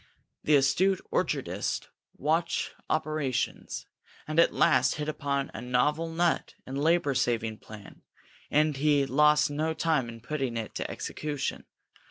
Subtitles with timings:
[0.43, 3.85] The astute orchardist watched operations,
[4.27, 8.01] and at last hit upon a novel nut and labor saving plan,
[8.49, 11.65] and he lost no time in putting it into execution.